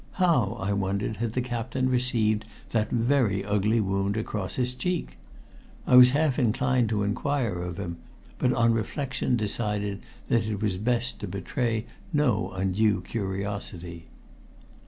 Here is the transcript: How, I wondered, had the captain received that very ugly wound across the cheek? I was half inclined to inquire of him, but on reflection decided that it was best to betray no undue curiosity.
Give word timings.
How, 0.13 0.57
I 0.59 0.73
wondered, 0.73 1.17
had 1.17 1.33
the 1.33 1.43
captain 1.43 1.87
received 1.87 2.45
that 2.71 2.89
very 2.89 3.45
ugly 3.45 3.79
wound 3.79 4.17
across 4.17 4.55
the 4.55 4.65
cheek? 4.65 5.19
I 5.85 5.95
was 5.95 6.09
half 6.09 6.39
inclined 6.39 6.89
to 6.89 7.03
inquire 7.03 7.59
of 7.61 7.77
him, 7.77 7.97
but 8.39 8.51
on 8.51 8.73
reflection 8.73 9.35
decided 9.37 9.99
that 10.27 10.47
it 10.47 10.59
was 10.59 10.77
best 10.77 11.19
to 11.19 11.27
betray 11.27 11.85
no 12.11 12.51
undue 12.53 13.01
curiosity. 13.01 14.07